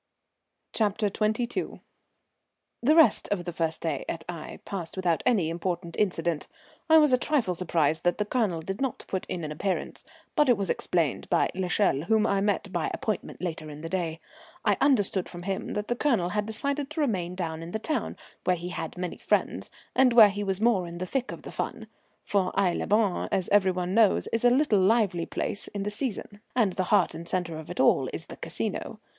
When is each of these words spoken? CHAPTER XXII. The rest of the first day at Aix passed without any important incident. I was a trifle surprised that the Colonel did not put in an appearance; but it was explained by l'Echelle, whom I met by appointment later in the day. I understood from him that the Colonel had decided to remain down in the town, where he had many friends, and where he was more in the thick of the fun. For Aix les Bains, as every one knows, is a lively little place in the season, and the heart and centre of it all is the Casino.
CHAPTER 0.73 1.09
XXII. 1.09 1.79
The 2.81 2.95
rest 2.95 3.27
of 3.29 3.45
the 3.45 3.53
first 3.53 3.81
day 3.81 4.03
at 4.09 4.25
Aix 4.27 4.59
passed 4.65 4.95
without 4.95 5.21
any 5.27 5.47
important 5.47 5.95
incident. 5.95 6.47
I 6.89 6.97
was 6.97 7.13
a 7.13 7.19
trifle 7.19 7.53
surprised 7.53 8.03
that 8.03 8.17
the 8.17 8.25
Colonel 8.25 8.63
did 8.63 8.81
not 8.81 9.05
put 9.07 9.27
in 9.27 9.43
an 9.43 9.51
appearance; 9.51 10.03
but 10.35 10.49
it 10.49 10.57
was 10.57 10.71
explained 10.71 11.29
by 11.29 11.49
l'Echelle, 11.53 12.05
whom 12.05 12.25
I 12.25 12.41
met 12.41 12.73
by 12.73 12.89
appointment 12.91 13.43
later 13.43 13.69
in 13.69 13.81
the 13.81 13.89
day. 13.89 14.17
I 14.65 14.75
understood 14.81 15.29
from 15.29 15.43
him 15.43 15.73
that 15.73 15.87
the 15.87 15.95
Colonel 15.95 16.29
had 16.29 16.47
decided 16.47 16.89
to 16.89 17.01
remain 17.01 17.35
down 17.35 17.61
in 17.61 17.69
the 17.69 17.77
town, 17.77 18.17
where 18.43 18.55
he 18.55 18.69
had 18.69 18.97
many 18.97 19.17
friends, 19.17 19.69
and 19.95 20.13
where 20.13 20.29
he 20.29 20.43
was 20.43 20.59
more 20.59 20.87
in 20.87 20.97
the 20.97 21.05
thick 21.05 21.31
of 21.31 21.43
the 21.43 21.51
fun. 21.51 21.85
For 22.23 22.51
Aix 22.57 22.75
les 22.75 22.87
Bains, 22.87 23.27
as 23.31 23.49
every 23.49 23.71
one 23.71 23.93
knows, 23.93 24.25
is 24.33 24.43
a 24.43 24.49
lively 24.49 24.79
little 24.79 25.25
place 25.27 25.67
in 25.67 25.83
the 25.83 25.91
season, 25.91 26.41
and 26.55 26.73
the 26.73 26.85
heart 26.85 27.13
and 27.13 27.29
centre 27.29 27.59
of 27.59 27.69
it 27.69 27.79
all 27.79 28.09
is 28.11 28.25
the 28.25 28.37
Casino. 28.37 28.99